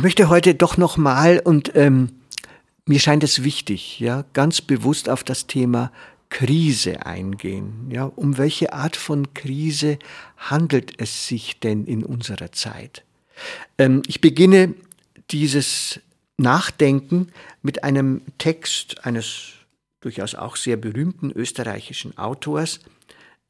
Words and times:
Ich 0.00 0.02
möchte 0.02 0.30
heute 0.30 0.54
doch 0.54 0.78
noch 0.78 0.96
mal 0.96 1.40
und 1.44 1.76
ähm, 1.76 2.08
mir 2.86 2.98
scheint 2.98 3.22
es 3.22 3.44
wichtig, 3.44 4.00
ja, 4.00 4.24
ganz 4.32 4.62
bewusst 4.62 5.10
auf 5.10 5.24
das 5.24 5.46
Thema 5.46 5.92
Krise 6.30 7.04
eingehen. 7.04 7.90
Ja, 7.90 8.04
um 8.04 8.38
welche 8.38 8.72
Art 8.72 8.96
von 8.96 9.34
Krise 9.34 9.98
handelt 10.38 10.94
es 10.96 11.26
sich 11.26 11.60
denn 11.60 11.84
in 11.84 12.02
unserer 12.02 12.50
Zeit? 12.50 13.04
Ähm, 13.76 14.00
ich 14.06 14.22
beginne 14.22 14.72
dieses 15.32 16.00
Nachdenken 16.38 17.28
mit 17.60 17.84
einem 17.84 18.22
Text 18.38 19.04
eines 19.04 19.48
durchaus 20.00 20.34
auch 20.34 20.56
sehr 20.56 20.78
berühmten 20.78 21.30
österreichischen 21.30 22.16
Autors, 22.16 22.80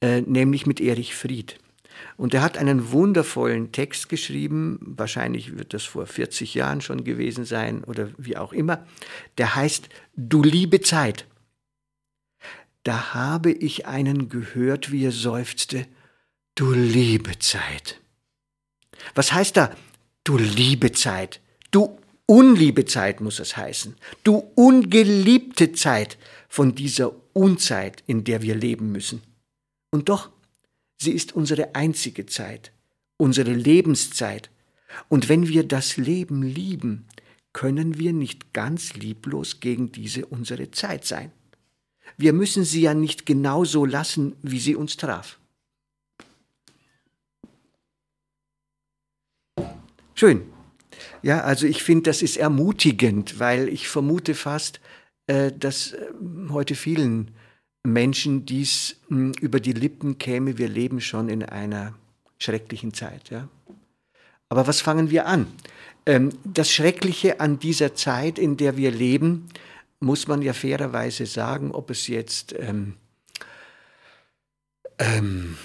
äh, 0.01 0.23
nämlich 0.23 0.67
mit 0.67 0.81
Erich 0.81 1.15
Fried. 1.15 1.61
Und 2.17 2.35
er 2.35 2.43
hat 2.43 2.59
einen 2.59 2.93
wundervollen 2.93 3.73
Text 3.73 4.09
geschrieben, 4.09 4.79
wahrscheinlich 4.83 5.59
wird 5.59 5.75
das 5.75 5.85
vor 5.85 6.07
40 6.07 6.55
Jahren 6.55 6.81
schon 6.81 7.05
gewesen 7.05 7.45
sein 7.45 7.85
oder 7.85 8.11
wie 8.19 8.37
auch 8.37 8.53
immer, 8.53 8.87
der 9.39 9.55
heißt 9.55 9.89
Du 10.17 10.43
liebe 10.43 10.81
Zeit. 10.81 11.27
Da 12.83 13.15
habe 13.15 13.53
ich 13.53 13.87
einen 13.87 14.29
gehört, 14.29 14.91
wie 14.91 15.05
er 15.05 15.13
seufzte, 15.13 15.87
Du 16.55 16.73
liebe 16.73 17.39
Zeit. 17.39 18.01
Was 19.15 19.33
heißt 19.33 19.57
da, 19.57 19.75
du 20.25 20.37
liebe 20.37 20.93
Zeit? 20.93 21.41
Du 21.71 21.99
unliebe 22.27 22.85
Zeit 22.85 23.21
muss 23.21 23.39
es 23.41 23.57
heißen. 23.57 23.97
Du 24.25 24.51
ungeliebte 24.55 25.73
Zeit 25.73 26.19
von 26.49 26.75
dieser 26.75 27.13
Unzeit, 27.33 28.03
in 28.07 28.25
der 28.25 28.43
wir 28.43 28.55
leben 28.55 28.93
müssen. 28.93 29.23
Und 29.91 30.09
doch, 30.09 30.31
Sie 31.03 31.13
ist 31.13 31.35
unsere 31.35 31.75
einzige 31.75 32.27
Zeit, 32.27 32.73
unsere 33.17 33.55
Lebenszeit. 33.55 34.51
Und 35.09 35.31
wenn 35.31 35.49
wir 35.49 35.67
das 35.67 35.97
Leben 35.97 36.43
lieben, 36.43 37.07
können 37.55 37.99
wir 37.99 38.13
nicht 38.13 38.53
ganz 38.53 38.95
lieblos 38.95 39.61
gegen 39.61 39.93
diese 39.93 40.27
unsere 40.27 40.71
Zeit 40.73 41.07
sein. 41.07 41.33
Wir 42.19 42.35
müssen 42.35 42.65
sie 42.65 42.83
ja 42.83 42.93
nicht 42.93 43.25
genau 43.25 43.65
so 43.65 43.87
lassen, 43.87 44.37
wie 44.43 44.61
sie 44.61 44.77
uns 44.77 44.99
traf. 44.99 45.39
Schön. 50.15 50.43
Ja, 51.23 51.41
also 51.41 51.67
ich 51.67 51.83
finde, 51.83 52.11
das 52.11 52.21
ist 52.21 52.37
ermutigend, 52.37 53.39
weil 53.39 53.69
ich 53.71 53.89
vermute 53.89 54.35
fast, 54.35 54.81
äh, 55.29 55.51
dass 55.51 55.93
äh, 55.93 56.09
heute 56.51 56.75
vielen 56.75 57.31
Menschen 57.83 58.47
dies 58.47 58.97
hm, 59.09 59.33
über 59.41 59.61
die 59.61 59.73
Lippen 59.73 60.19
käme, 60.19 60.59
wir 60.59 60.69
leben 60.69 61.01
schon 61.01 61.29
in 61.29 61.43
einer 61.43 61.95
schrecklichen 62.39 62.95
Zeit. 62.95 63.31
Ja? 63.31 63.49
Aber 64.49 64.67
was 64.67 64.81
fangen 64.81 65.11
wir 65.11 65.27
an? 65.27 65.47
Ähm, 66.07 66.31
das 66.45 66.71
Schreckliche 66.71 67.41
an 67.41 67.59
dieser 67.59 67.95
Zeit, 67.95 68.39
in 68.39 68.57
der 68.57 68.77
wir 68.77 68.91
leben, 68.91 69.49
muss 70.01 70.27
man 70.27 70.43
ja 70.43 70.53
fairerweise 70.53 71.27
sagen, 71.27 71.73
ob 71.73 71.91
es 71.91 72.07
jetzt 72.07 72.55
ähm, 72.59 72.95
ähm, 74.99 75.57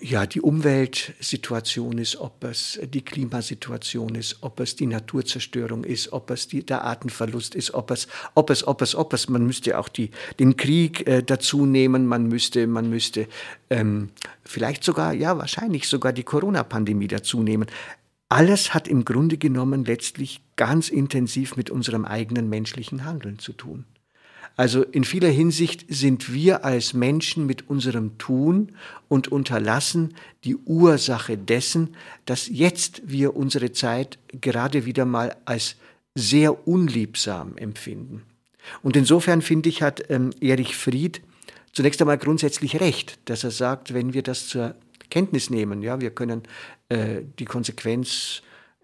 ja, 0.00 0.26
die 0.26 0.40
Umweltsituation 0.40 1.98
ist, 1.98 2.16
ob 2.16 2.44
es 2.44 2.78
die 2.82 3.02
Klimasituation 3.02 4.14
ist, 4.14 4.38
ob 4.42 4.60
es 4.60 4.76
die 4.76 4.86
Naturzerstörung 4.86 5.84
ist, 5.84 6.12
ob 6.12 6.30
es 6.30 6.48
die, 6.48 6.64
der 6.64 6.82
Artenverlust 6.84 7.54
ist, 7.54 7.74
ob 7.74 7.90
es, 7.90 8.08
ob 8.34 8.50
es, 8.50 8.66
ob 8.66 8.82
es, 8.82 8.94
ob 8.94 9.12
es, 9.12 9.28
man 9.28 9.46
müsste 9.46 9.78
auch 9.78 9.88
die, 9.88 10.10
den 10.38 10.56
Krieg 10.56 11.06
äh, 11.06 11.22
dazu 11.22 11.66
nehmen, 11.66 12.06
man 12.06 12.26
müsste, 12.26 12.66
man 12.66 12.90
müsste 12.90 13.28
ähm, 13.70 14.10
vielleicht 14.44 14.84
sogar, 14.84 15.12
ja, 15.12 15.38
wahrscheinlich 15.38 15.88
sogar 15.88 16.12
die 16.12 16.24
Corona-Pandemie 16.24 17.08
dazu 17.08 17.42
nehmen. 17.42 17.66
Alles 18.28 18.74
hat 18.74 18.88
im 18.88 19.04
Grunde 19.04 19.38
genommen 19.38 19.84
letztlich 19.84 20.42
ganz 20.56 20.88
intensiv 20.88 21.56
mit 21.56 21.70
unserem 21.70 22.04
eigenen 22.04 22.48
menschlichen 22.48 23.04
Handeln 23.04 23.38
zu 23.38 23.52
tun. 23.52 23.84
Also 24.56 24.82
in 24.82 25.04
vieler 25.04 25.28
Hinsicht 25.28 25.84
sind 25.88 26.32
wir 26.32 26.64
als 26.64 26.94
Menschen 26.94 27.46
mit 27.46 27.68
unserem 27.68 28.16
Tun 28.16 28.72
und 29.08 29.28
Unterlassen 29.28 30.14
die 30.44 30.56
Ursache 30.56 31.36
dessen, 31.36 31.94
dass 32.24 32.48
jetzt 32.48 33.02
wir 33.04 33.36
unsere 33.36 33.72
Zeit 33.72 34.18
gerade 34.40 34.86
wieder 34.86 35.04
mal 35.04 35.36
als 35.44 35.76
sehr 36.14 36.66
unliebsam 36.66 37.58
empfinden. 37.58 38.22
Und 38.82 38.96
insofern 38.96 39.42
finde 39.42 39.68
ich, 39.68 39.82
hat 39.82 40.10
ähm, 40.10 40.30
Erich 40.40 40.74
Fried 40.74 41.20
zunächst 41.72 42.00
einmal 42.00 42.18
grundsätzlich 42.18 42.80
recht, 42.80 43.18
dass 43.26 43.44
er 43.44 43.50
sagt, 43.50 43.92
wenn 43.92 44.14
wir 44.14 44.22
das 44.22 44.48
zur 44.48 44.74
Kenntnis 45.10 45.50
nehmen, 45.50 45.82
ja, 45.82 46.00
wir 46.00 46.10
können 46.10 46.42
äh, 46.88 47.20
die 47.38 47.44
Konsequenz 47.44 48.42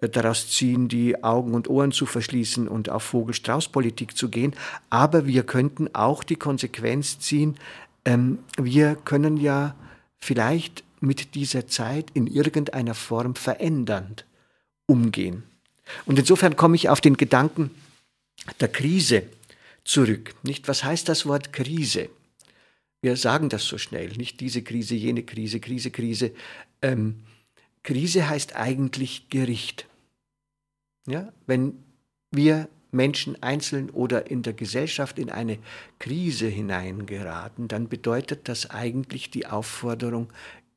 daraus 0.09 0.51
ziehen, 0.51 0.89
die 0.89 1.23
Augen 1.23 1.55
und 1.55 1.69
Ohren 1.69 1.93
zu 1.93 2.07
verschließen 2.07 2.69
und 2.69 2.89
auf 2.89 3.03
Vogel-Strauß-Politik 3.05 4.17
zu 4.17 4.29
gehen. 4.29 4.55
Aber 4.91 5.27
wir 5.27 5.45
könnten 5.45 5.95
auch 5.95 6.25
die 6.25 6.37
Konsequenz 6.37 7.19
ziehen, 7.19 7.57
ähm, 8.05 8.39
wir 8.57 8.97
können 8.97 9.37
ja 9.37 9.75
vielleicht 10.19 10.85
mit 11.01 11.35
dieser 11.35 11.67
Zeit 11.67 12.11
in 12.15 12.27
irgendeiner 12.27 12.95
Form 12.95 13.35
verändernd 13.35 14.25
umgehen. 14.87 15.45
Und 16.07 16.19
insofern 16.19 16.57
komme 16.57 16.77
ich 16.77 16.89
auf 16.89 17.01
den 17.01 17.17
Gedanken 17.17 17.71
der 18.61 18.69
Krise 18.69 19.25
zurück. 19.84 20.34
Nicht, 20.43 20.69
was 20.69 20.84
heißt 20.84 21.09
das 21.09 21.27
Wort 21.27 21.53
Krise? 21.53 22.09
Wir 23.01 23.17
sagen 23.17 23.49
das 23.49 23.65
so 23.65 23.79
schnell, 23.79 24.11
nicht 24.11 24.41
diese 24.41 24.63
Krise, 24.63 24.95
jene 24.95 25.25
Krise, 25.25 25.59
Krise, 25.59 25.91
Krise. 25.91 26.33
Ähm, 26.83 27.25
Krise 27.83 28.29
heißt 28.29 28.55
eigentlich 28.55 29.29
Gericht. 29.29 29.87
Ja, 31.07 31.33
wenn 31.47 31.83
wir 32.31 32.69
Menschen 32.93 33.43
einzeln 33.43 33.91
oder 33.91 34.31
in 34.31 34.43
der 34.43 34.53
Gesellschaft 34.53 35.19
in 35.19 35.31
eine 35.31 35.59
Krise 35.99 36.47
hineingeraten, 36.47 37.69
dann 37.69 37.89
bedeutet 37.89 38.49
das 38.49 38.71
eigentlich 38.71 39.31
die 39.31 39.47
Aufforderung, 39.47 40.29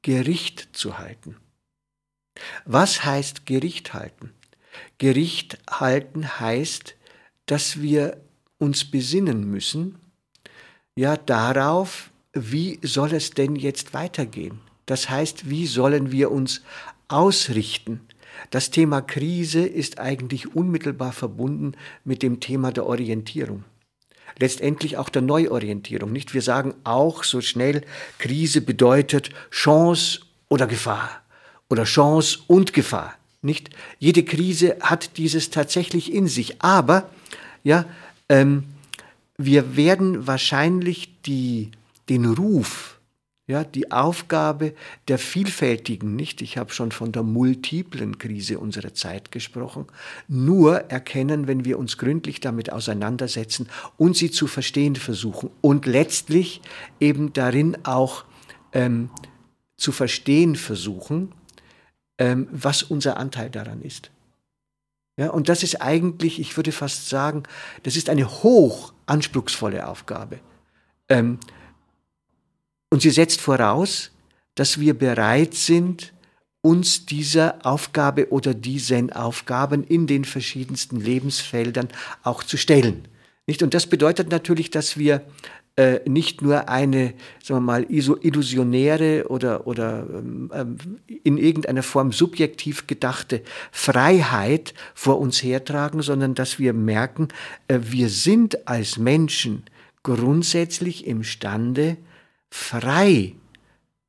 Gericht 0.02 0.70
zu 0.74 0.98
halten. 0.98 1.36
Was 2.66 3.04
heißt 3.04 3.46
Gericht 3.46 3.94
halten? 3.94 4.32
Gericht 4.98 5.60
halten 5.70 6.40
heißt, 6.40 6.96
dass 7.46 7.82
wir 7.82 8.22
uns 8.58 8.90
besinnen 8.90 9.50
müssen, 9.50 10.00
ja, 10.98 11.18
darauf, 11.18 12.12
wie 12.34 12.80
soll 12.82 13.14
es 13.14 13.32
denn 13.32 13.56
jetzt 13.58 13.94
weitergehen? 13.94 14.62
Das 14.86 15.10
heißt, 15.10 15.50
wie 15.50 15.68
sollen 15.68 16.12
wir 16.12 16.32
uns 16.32 16.62
ausrichten? 17.10 18.02
Das 18.50 18.72
Thema 18.72 19.02
Krise 19.02 19.66
ist 19.66 20.00
eigentlich 20.00 20.56
unmittelbar 20.56 21.12
verbunden 21.12 21.74
mit 22.04 22.24
dem 22.24 22.40
Thema 22.40 22.72
der 22.72 22.86
Orientierung. 22.86 23.64
Letztendlich 24.38 24.98
auch 24.98 25.10
der 25.10 25.22
Neuorientierung, 25.22 26.12
nicht? 26.12 26.34
Wir 26.34 26.42
sagen 26.42 26.74
auch 26.84 27.24
so 27.24 27.42
schnell, 27.42 27.82
Krise 28.20 28.62
bedeutet 28.62 29.30
Chance 29.50 30.22
oder 30.50 30.68
Gefahr 30.68 31.10
oder 31.70 31.86
Chance 31.86 32.40
und 32.48 32.74
Gefahr, 32.74 33.16
nicht? 33.42 33.70
Jede 34.00 34.24
Krise 34.24 34.78
hat 34.82 35.18
dieses 35.18 35.52
tatsächlich 35.52 36.14
in 36.14 36.28
sich, 36.28 36.62
aber 36.62 37.10
ja, 37.64 37.86
ähm, 38.28 38.66
wir 39.38 39.76
werden 39.78 40.28
wahrscheinlich 40.28 41.10
die, 41.24 41.72
den 42.10 42.26
Ruf 42.26 42.95
ja, 43.48 43.64
die 43.64 43.92
Aufgabe 43.92 44.74
der 45.08 45.20
vielfältigen, 45.20 46.16
nicht, 46.16 46.42
ich 46.42 46.58
habe 46.58 46.74
schon 46.74 46.92
von 46.92 47.12
der 47.12 47.22
multiplen 47.22 48.18
Krise 48.18 48.58
unserer 48.58 48.94
Zeit 48.94 49.32
gesprochen, 49.32 49.86
nur 50.28 50.90
erkennen, 50.90 51.48
wenn 51.48 51.64
wir 51.64 51.78
uns 51.78 51.98
gründlich 51.98 52.40
damit 52.40 52.72
auseinandersetzen 52.72 53.70
und 53.98 54.18
sie 54.18 54.32
zu 54.32 54.48
verstehen 54.48 54.96
versuchen 54.96 55.52
und 55.62 55.86
letztlich 55.86 56.62
eben 57.00 57.34
darin 57.34 57.78
auch 57.84 58.26
ähm, 58.74 59.12
zu 59.78 59.92
verstehen 59.92 60.56
versuchen, 60.56 61.32
ähm, 62.18 62.48
was 62.52 62.82
unser 62.82 63.18
Anteil 63.18 63.52
daran 63.52 63.82
ist. 63.82 64.10
Ja, 65.18 65.30
und 65.30 65.50
das 65.50 65.64
ist 65.64 65.82
eigentlich, 65.82 66.40
ich 66.40 66.58
würde 66.58 66.72
fast 66.72 67.10
sagen, 67.10 67.44
das 67.84 67.96
ist 67.96 68.10
eine 68.10 68.28
hoch 68.28 68.94
anspruchsvolle 69.06 69.88
Aufgabe. 69.88 70.40
Ähm, 71.08 71.40
und 72.90 73.02
sie 73.02 73.10
setzt 73.10 73.42
voraus, 73.42 74.12
dass 74.56 74.80
wir 74.80 74.94
bereit 74.94 75.54
sind, 75.54 76.14
uns 76.62 77.06
dieser 77.06 77.64
Aufgabe 77.64 78.32
oder 78.32 78.54
diesen 78.56 79.14
Aufgaben 79.14 79.84
in 79.84 80.08
den 80.08 80.26
verschiedensten 80.26 81.00
Lebensfeldern 81.00 81.90
auch 82.24 82.44
zu 82.44 82.58
stellen. 82.58 83.08
Nicht? 83.46 83.62
Und 83.62 83.76
das 83.76 83.86
bedeutet 83.86 84.32
natürlich, 84.32 84.72
dass 84.72 84.98
wir 84.98 85.22
äh, 85.78 86.00
nicht 86.10 86.42
nur 86.42 86.70
eine, 86.70 87.14
sagen 87.44 87.60
wir 87.60 87.72
mal, 87.74 87.86
illusionäre 87.90 89.28
oder, 89.28 89.68
oder 89.68 90.08
ähm, 90.10 90.50
ähm, 90.54 90.78
in 91.24 91.38
irgendeiner 91.38 91.84
Form 91.84 92.14
subjektiv 92.14 92.88
gedachte 92.88 93.42
Freiheit 93.72 94.74
vor 94.94 95.20
uns 95.20 95.44
hertragen, 95.44 96.02
sondern 96.02 96.34
dass 96.34 96.60
wir 96.60 96.74
merken, 96.74 97.28
äh, 97.68 97.80
wir 97.82 98.08
sind 98.08 98.68
als 98.68 98.98
Menschen 98.98 99.64
grundsätzlich 100.02 101.06
imstande, 101.06 101.98
frei 102.54 103.36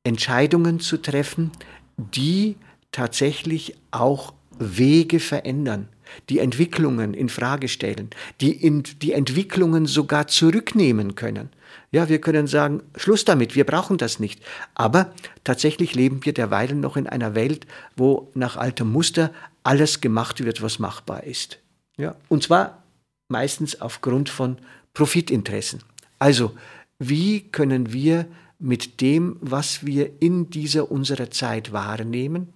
Entscheidungen 0.03 0.79
zu 0.79 0.97
treffen, 0.97 1.51
die 1.97 2.55
tatsächlich 2.91 3.75
auch 3.91 4.33
Wege 4.59 5.19
verändern, 5.19 5.89
die 6.29 6.39
Entwicklungen 6.39 7.13
in 7.13 7.29
Frage 7.29 7.67
stellen, 7.67 8.09
die 8.41 8.51
in, 8.51 8.83
die 9.01 9.13
Entwicklungen 9.13 9.85
sogar 9.85 10.27
zurücknehmen 10.27 11.15
können. 11.15 11.49
Ja, 11.91 12.09
wir 12.09 12.19
können 12.19 12.47
sagen, 12.47 12.81
Schluss 12.95 13.25
damit, 13.25 13.55
wir 13.55 13.65
brauchen 13.65 13.97
das 13.97 14.19
nicht. 14.19 14.41
Aber 14.75 15.13
tatsächlich 15.43 15.95
leben 15.95 16.25
wir 16.25 16.33
derweilen 16.33 16.79
noch 16.79 16.97
in 16.97 17.07
einer 17.07 17.35
Welt, 17.35 17.65
wo 17.95 18.31
nach 18.33 18.57
altem 18.57 18.91
Muster 18.91 19.31
alles 19.63 20.01
gemacht 20.01 20.43
wird, 20.43 20.61
was 20.61 20.79
machbar 20.79 21.23
ist. 21.23 21.59
Ja, 21.97 22.15
und 22.29 22.43
zwar 22.43 22.83
meistens 23.29 23.81
aufgrund 23.81 24.29
von 24.29 24.57
Profitinteressen. 24.93 25.83
Also, 26.19 26.53
wie 26.99 27.41
können 27.41 27.93
wir 27.93 28.27
mit 28.59 29.01
dem, 29.01 29.37
was 29.39 29.85
wir 29.85 30.21
in 30.21 30.49
dieser 30.49 30.91
unserer 30.91 31.29
Zeit 31.29 31.71
wahrnehmen, 31.71 32.49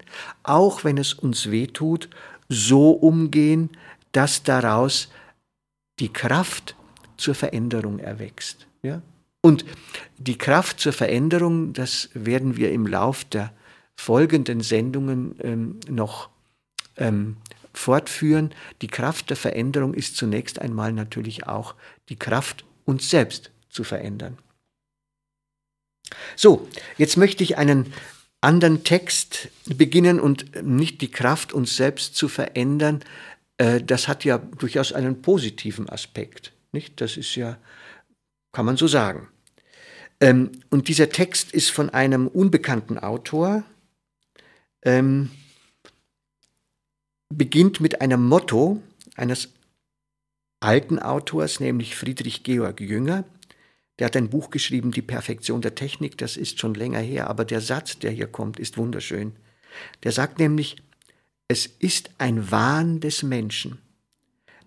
auch 0.44 0.84
wenn 0.84 0.98
es 0.98 1.14
uns 1.14 1.52
wehtut, 1.52 2.10
so 2.50 2.92
umgehen, 2.92 3.70
dass 4.12 4.44
daraus 4.44 5.10
die 6.00 6.12
Kraft 6.12 6.76
zur 7.18 7.36
Veränderung 7.36 8.00
erwächst. 8.00 8.68
Ja? 8.82 9.02
Und 9.42 9.66
die 10.18 10.38
Kraft 10.38 10.80
zur 10.80 10.94
Veränderung, 10.94 11.74
das 11.74 12.10
werden 12.14 12.58
wir 12.58 12.72
im 12.72 12.88
Lauf 12.88 13.24
der 13.26 13.54
folgenden 13.96 14.62
Sendungen 14.62 15.36
ähm, 15.42 15.80
noch 15.88 16.30
ähm, 16.98 17.38
fortführen. 17.74 18.52
Die 18.82 18.88
Kraft 18.88 19.30
der 19.30 19.38
Veränderung 19.38 19.94
ist 19.94 20.18
zunächst 20.18 20.60
einmal 20.60 20.94
natürlich 20.94 21.48
auch 21.48 21.76
die 22.10 22.18
Kraft, 22.18 22.66
uns 22.86 23.10
selbst 23.10 23.52
zu 23.71 23.83
verändern. 23.83 24.38
So, 26.35 26.68
jetzt 26.97 27.18
möchte 27.18 27.44
ich 27.44 27.57
einen 27.57 27.94
anderen 28.41 28.83
Text 28.83 29.50
beginnen 29.65 30.19
und 30.19 30.63
nicht 30.63 31.01
die 31.01 31.12
Kraft, 31.12 31.53
uns 31.53 31.75
selbst 31.75 32.15
zu 32.15 32.27
verändern. 32.27 33.03
Äh, 33.57 33.81
das 33.81 34.07
hat 34.07 34.25
ja 34.25 34.39
durchaus 34.39 34.94
einen 34.94 35.21
positiven 35.21 35.88
Aspekt. 35.89 36.51
Nicht? 36.71 37.00
Das 37.01 37.18
ist 37.18 37.35
ja, 37.35 37.57
kann 38.51 38.65
man 38.65 38.77
so 38.77 38.88
sagen. 38.88 39.27
Ähm, 40.19 40.51
und 40.69 40.88
dieser 40.88 41.09
Text 41.09 41.51
ist 41.51 41.69
von 41.69 41.89
einem 41.89 42.27
unbekannten 42.27 42.97
Autor, 42.97 43.63
ähm, 44.83 45.31
beginnt 47.29 47.79
mit 47.79 48.01
einem 48.01 48.27
Motto 48.27 48.81
eines 49.15 49.50
alten 50.59 51.00
Autors, 51.00 51.59
nämlich 51.59 51.95
Friedrich 51.95 52.44
Georg 52.44 52.81
Jünger. 52.81 53.23
Der 54.01 54.07
hat 54.07 54.18
ein 54.18 54.31
Buch 54.31 54.50
geschrieben, 54.50 54.89
Die 54.89 55.03
Perfektion 55.03 55.62
der 55.62 55.75
Technik, 55.75 56.18
das 56.18 56.36
ist 56.36 56.57
schon 56.57 56.74
länger 56.74 57.01
her, 57.01 57.30
aber 57.30 57.45
der 57.45 57.62
Satz, 57.62 58.00
der 58.00 58.09
hier 58.09 58.25
kommt, 58.25 58.59
ist 58.59 58.80
wunderschön. 58.80 59.33
Der 60.01 60.12
sagt 60.12 60.39
nämlich, 60.39 60.77
es 61.48 61.68
ist 61.68 62.09
ein 62.18 62.50
Wahn 62.50 63.00
des 63.00 63.21
Menschen, 63.21 63.77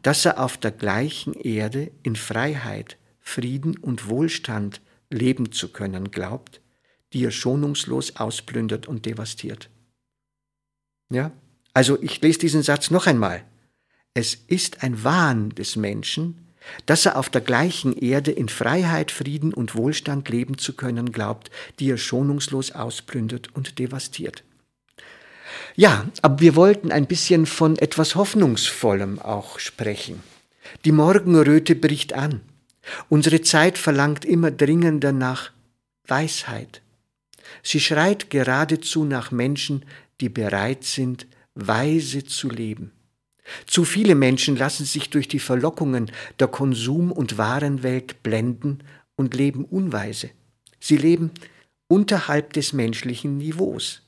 dass 0.03 0.25
er 0.25 0.39
auf 0.39 0.57
der 0.57 0.71
gleichen 0.71 1.35
Erde 1.35 1.91
in 2.05 2.15
Freiheit, 2.15 2.97
Frieden 3.19 3.77
und 3.77 4.09
Wohlstand 4.09 4.81
leben 5.11 5.51
zu 5.51 5.73
können 5.73 6.13
glaubt, 6.13 6.61
die 7.13 7.25
er 7.25 7.33
schonungslos 7.33 8.15
ausplündert 8.15 8.87
und 8.87 9.05
devastiert. 9.05 9.69
Ja? 11.11 11.33
Also 11.73 12.01
ich 12.01 12.21
lese 12.21 12.39
diesen 12.39 12.63
Satz 12.63 12.93
noch 12.93 13.09
einmal. 13.09 13.45
Es 14.15 14.37
ist 14.37 14.85
ein 14.85 15.03
Wahn 15.03 15.51
des 15.51 15.75
Menschen, 15.75 16.44
dass 16.87 17.07
er 17.07 17.17
auf 17.17 17.29
der 17.29 17.41
gleichen 17.41 17.97
Erde 17.97 18.31
in 18.31 18.49
Freiheit, 18.49 19.11
Frieden 19.11 19.53
und 19.53 19.75
Wohlstand 19.75 20.29
leben 20.29 20.59
zu 20.59 20.75
können 20.75 21.13
glaubt, 21.13 21.51
die 21.79 21.91
er 21.91 21.99
schonungslos 21.99 22.73
ausplündert 22.73 23.55
und 23.55 23.79
devastiert. 23.79 24.43
Ja, 25.77 26.07
aber 26.23 26.41
wir 26.41 26.57
wollten 26.57 26.93
ein 26.93 27.07
bisschen 27.07 27.47
von 27.47 27.77
etwas 27.77 28.15
Hoffnungsvollem 28.15 29.19
auch 29.19 29.59
sprechen. 29.59 30.23
Die 30.85 30.93
Morgenröte 30.93 31.75
bricht 31.75 32.13
an. 32.13 32.41
Unsere 33.09 33.41
Zeit 33.41 33.79
verlangt 33.79 34.25
immer 34.25 34.51
dringender 34.51 35.13
nach 35.13 35.51
Weisheit. 36.07 36.83
Sie 37.63 37.81
schreit 37.81 38.31
geradezu 38.31 39.05
nach 39.05 39.31
Menschen, 39.31 39.85
die 40.21 40.29
bereit 40.29 40.85
sind, 40.85 41.27
weise 41.55 42.25
zu 42.25 42.49
leben. 42.49 42.93
Zu 43.67 43.85
viele 43.85 44.15
Menschen 44.15 44.57
lassen 44.57 44.85
sich 44.85 45.11
durch 45.11 45.29
die 45.29 45.39
Verlockungen 45.39 46.11
der 46.39 46.49
Konsum- 46.49 47.13
und 47.13 47.37
Warenwelt 47.39 48.23
blenden 48.23 48.79
und 49.17 49.35
leben 49.35 49.65
unweise. 49.65 50.31
Sie 50.81 50.97
leben 50.97 51.31
unterhalb 51.89 52.53
des 52.55 52.73
menschlichen 52.73 53.39
Niveaus. 53.39 54.03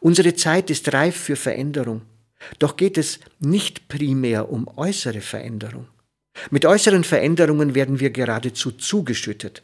Unsere 0.00 0.34
Zeit 0.34 0.70
ist 0.70 0.92
reif 0.92 1.16
für 1.16 1.36
Veränderung. 1.36 2.02
Doch 2.58 2.76
geht 2.76 2.98
es 2.98 3.20
nicht 3.40 3.88
primär 3.88 4.50
um 4.50 4.68
äußere 4.76 5.20
Veränderung. 5.20 5.88
Mit 6.50 6.66
äußeren 6.66 7.04
Veränderungen 7.04 7.74
werden 7.74 8.00
wir 8.00 8.10
geradezu 8.10 8.72
zugeschüttet. 8.72 9.62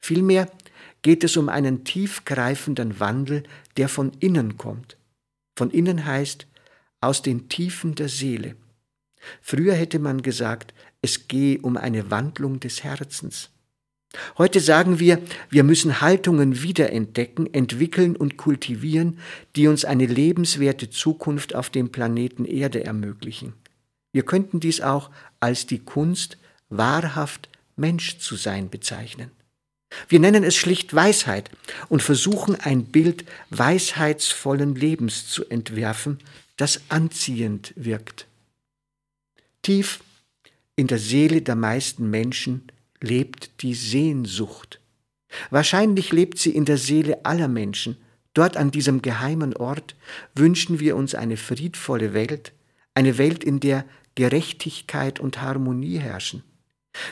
Vielmehr 0.00 0.50
geht 1.02 1.24
es 1.24 1.36
um 1.36 1.48
einen 1.48 1.84
tiefgreifenden 1.84 3.00
Wandel, 3.00 3.44
der 3.76 3.88
von 3.88 4.12
innen 4.20 4.56
kommt. 4.56 4.96
Von 5.56 5.70
innen 5.70 6.04
heißt, 6.04 6.46
aus 7.00 7.22
den 7.22 7.48
Tiefen 7.48 7.94
der 7.94 8.08
Seele. 8.08 8.56
Früher 9.40 9.74
hätte 9.74 9.98
man 9.98 10.22
gesagt, 10.22 10.74
es 11.02 11.28
gehe 11.28 11.60
um 11.60 11.76
eine 11.76 12.10
Wandlung 12.10 12.60
des 12.60 12.84
Herzens. 12.84 13.50
Heute 14.38 14.60
sagen 14.60 14.98
wir, 14.98 15.22
wir 15.50 15.62
müssen 15.62 16.00
Haltungen 16.00 16.62
wiederentdecken, 16.62 17.52
entwickeln 17.54 18.16
und 18.16 18.36
kultivieren, 18.36 19.18
die 19.54 19.68
uns 19.68 19.84
eine 19.84 20.06
lebenswerte 20.06 20.90
Zukunft 20.90 21.54
auf 21.54 21.70
dem 21.70 21.92
Planeten 21.92 22.44
Erde 22.44 22.84
ermöglichen. 22.84 23.52
Wir 24.12 24.24
könnten 24.24 24.58
dies 24.58 24.80
auch 24.80 25.10
als 25.38 25.66
die 25.66 25.78
Kunst, 25.78 26.38
wahrhaft 26.68 27.48
Mensch 27.76 28.18
zu 28.18 28.34
sein 28.34 28.68
bezeichnen. 28.68 29.30
Wir 30.08 30.20
nennen 30.20 30.44
es 30.44 30.56
schlicht 30.56 30.94
Weisheit 30.94 31.50
und 31.88 32.02
versuchen 32.02 32.56
ein 32.56 32.84
Bild 32.84 33.24
weisheitsvollen 33.50 34.74
Lebens 34.74 35.28
zu 35.28 35.48
entwerfen, 35.48 36.18
das 36.60 36.82
anziehend 36.90 37.72
wirkt. 37.74 38.26
Tief 39.62 40.00
in 40.76 40.88
der 40.88 40.98
Seele 40.98 41.40
der 41.40 41.56
meisten 41.56 42.10
Menschen 42.10 42.70
lebt 43.00 43.62
die 43.62 43.74
Sehnsucht. 43.74 44.78
Wahrscheinlich 45.48 46.12
lebt 46.12 46.38
sie 46.38 46.50
in 46.50 46.66
der 46.66 46.76
Seele 46.76 47.24
aller 47.24 47.48
Menschen. 47.48 47.96
Dort 48.34 48.58
an 48.58 48.70
diesem 48.70 49.00
geheimen 49.00 49.56
Ort 49.56 49.96
wünschen 50.34 50.80
wir 50.80 50.96
uns 50.96 51.14
eine 51.14 51.38
friedvolle 51.38 52.12
Welt, 52.12 52.52
eine 52.94 53.16
Welt, 53.16 53.42
in 53.42 53.60
der 53.60 53.86
Gerechtigkeit 54.14 55.18
und 55.18 55.40
Harmonie 55.40 55.98
herrschen. 55.98 56.42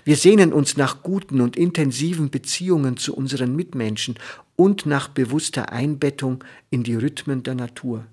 Wir 0.05 0.17
sehnen 0.17 0.53
uns 0.53 0.77
nach 0.77 1.03
guten 1.03 1.41
und 1.41 1.57
intensiven 1.57 2.31
Beziehungen 2.31 2.99
zu 2.99 3.17
unseren 3.17 3.57
Mitmenschen 3.57 4.19
und 4.57 4.85
nach 4.85 5.09
bewusster 5.09 5.73
Einbettung 5.73 6.45
in 6.69 6.83
die 6.83 6.97
Rhythmen 6.97 7.45
der 7.45 7.55
Natur. 7.55 8.05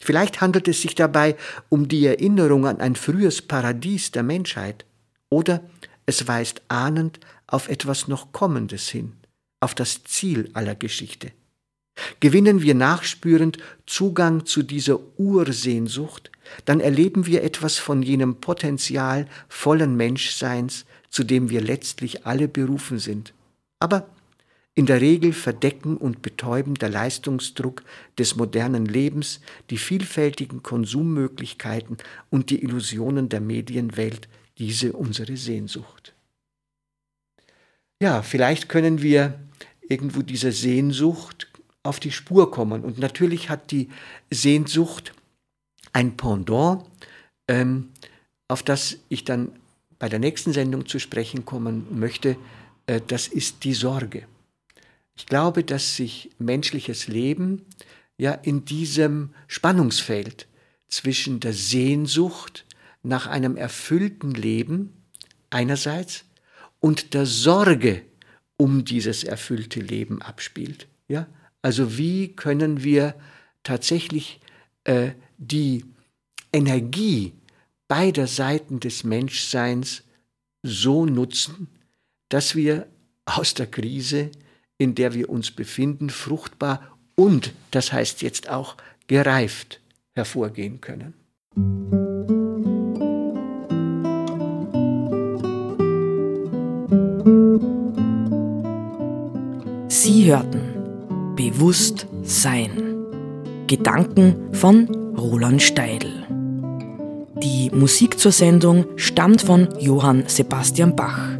Vielleicht 0.00 0.40
handelt 0.40 0.66
es 0.66 0.80
sich 0.80 0.94
dabei 0.94 1.36
um 1.68 1.86
die 1.86 2.06
Erinnerung 2.06 2.66
an 2.66 2.80
ein 2.80 2.96
frühes 2.96 3.42
Paradies 3.42 4.10
der 4.10 4.22
Menschheit 4.22 4.86
oder 5.28 5.62
es 6.06 6.26
weist 6.26 6.62
ahnend 6.68 7.20
auf 7.46 7.68
etwas 7.68 8.08
noch 8.08 8.32
Kommendes 8.32 8.88
hin, 8.88 9.12
auf 9.60 9.74
das 9.74 10.02
Ziel 10.04 10.50
aller 10.54 10.74
Geschichte. 10.74 11.32
Gewinnen 12.20 12.62
wir 12.62 12.74
nachspürend 12.74 13.58
Zugang 13.86 14.46
zu 14.46 14.62
dieser 14.62 14.98
Ursehnsucht, 15.18 16.30
dann 16.64 16.80
erleben 16.80 17.26
wir 17.26 17.44
etwas 17.44 17.76
von 17.76 18.02
jenem 18.02 18.36
Potenzial 18.36 19.26
vollen 19.48 19.96
Menschseins, 19.96 20.86
zu 21.10 21.24
dem 21.24 21.50
wir 21.50 21.60
letztlich 21.60 22.26
alle 22.26 22.48
berufen 22.48 22.98
sind. 22.98 23.34
Aber 23.80 24.06
in 24.74 24.86
der 24.86 25.00
Regel 25.00 25.32
verdecken 25.32 25.96
und 25.96 26.22
betäuben 26.22 26.74
der 26.74 26.88
Leistungsdruck 26.88 27.82
des 28.18 28.36
modernen 28.36 28.86
Lebens, 28.86 29.40
die 29.68 29.78
vielfältigen 29.78 30.62
Konsummöglichkeiten 30.62 31.96
und 32.30 32.50
die 32.50 32.62
Illusionen 32.62 33.28
der 33.28 33.40
Medienwelt 33.40 34.28
diese 34.58 34.92
unsere 34.92 35.36
Sehnsucht. 35.36 36.14
Ja, 38.02 38.22
vielleicht 38.22 38.68
können 38.68 39.02
wir 39.02 39.38
irgendwo 39.80 40.22
dieser 40.22 40.52
Sehnsucht 40.52 41.48
auf 41.82 42.00
die 42.00 42.12
Spur 42.12 42.50
kommen. 42.50 42.82
Und 42.82 42.98
natürlich 42.98 43.50
hat 43.50 43.70
die 43.70 43.88
Sehnsucht 44.30 45.12
ein 45.92 46.16
Pendant, 46.16 46.84
ähm, 47.48 47.90
auf 48.48 48.62
das 48.62 48.98
ich 49.08 49.24
dann 49.24 49.52
bei 49.98 50.08
der 50.08 50.18
nächsten 50.18 50.52
Sendung 50.52 50.86
zu 50.86 50.98
sprechen 50.98 51.44
kommen 51.44 51.86
möchte. 51.98 52.36
Äh, 52.86 53.00
das 53.06 53.28
ist 53.28 53.64
die 53.64 53.74
Sorge. 53.74 54.26
Ich 55.20 55.26
glaube, 55.26 55.64
dass 55.64 55.96
sich 55.96 56.30
menschliches 56.38 57.06
Leben 57.06 57.66
ja 58.16 58.32
in 58.32 58.64
diesem 58.64 59.34
Spannungsfeld 59.48 60.48
zwischen 60.88 61.40
der 61.40 61.52
Sehnsucht 61.52 62.64
nach 63.02 63.26
einem 63.26 63.58
erfüllten 63.58 64.30
Leben 64.30 64.94
einerseits 65.50 66.24
und 66.78 67.12
der 67.12 67.26
Sorge 67.26 68.00
um 68.56 68.86
dieses 68.86 69.22
erfüllte 69.22 69.80
Leben 69.80 70.22
abspielt. 70.22 70.88
Ja? 71.06 71.26
Also 71.60 71.98
wie 71.98 72.34
können 72.34 72.82
wir 72.82 73.14
tatsächlich 73.62 74.40
äh, 74.84 75.10
die 75.36 75.84
Energie 76.50 77.34
beider 77.88 78.26
Seiten 78.26 78.80
des 78.80 79.04
Menschseins 79.04 80.02
so 80.62 81.04
nutzen, 81.04 81.68
dass 82.30 82.54
wir 82.54 82.86
aus 83.26 83.52
der 83.52 83.66
Krise, 83.66 84.30
in 84.80 84.94
der 84.94 85.12
wir 85.12 85.28
uns 85.28 85.50
befinden, 85.50 86.08
fruchtbar 86.08 86.96
und, 87.14 87.52
das 87.70 87.92
heißt 87.92 88.22
jetzt 88.22 88.48
auch, 88.48 88.76
gereift 89.08 89.78
hervorgehen 90.14 90.80
können. 90.80 91.12
Sie 99.88 100.24
hörten 100.24 101.34
Bewusst 101.36 102.06
Sein. 102.22 102.96
Gedanken 103.66 104.54
von 104.54 104.88
Roland 105.14 105.60
Steidl. 105.60 106.26
Die 107.42 107.70
Musik 107.70 108.18
zur 108.18 108.32
Sendung 108.32 108.86
stammt 108.96 109.42
von 109.42 109.68
Johann 109.78 110.24
Sebastian 110.26 110.96
Bach. 110.96 111.39